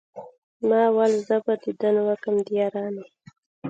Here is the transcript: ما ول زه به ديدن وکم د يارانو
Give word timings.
ما 0.67 0.83
ول 0.95 1.13
زه 1.27 1.35
به 1.45 1.53
ديدن 1.63 1.95
وکم 2.07 2.35
د 2.45 2.47
يارانو 2.59 3.03